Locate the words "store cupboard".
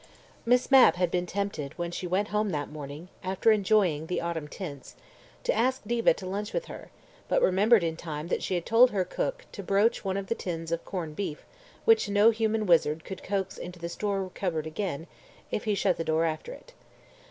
13.89-14.65